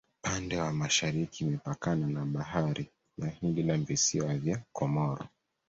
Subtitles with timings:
[0.23, 5.25] pande wa mashariki imepakana na bahari ya hindi na visiwa vya komoro